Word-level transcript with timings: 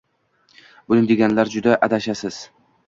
Buni 0.93 1.05
deganlar 1.13 1.55
juda 1.59 1.79
adashasiz! 1.89 2.43